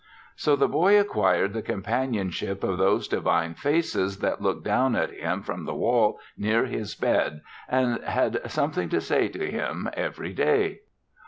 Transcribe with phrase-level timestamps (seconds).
[0.35, 5.43] So the boy acquired the companionship of those divine faces that looked down at him
[5.43, 10.79] from the wall near his bed and had something to say to him every day.